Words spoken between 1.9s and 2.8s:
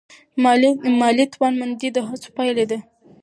د هڅو پایله ده.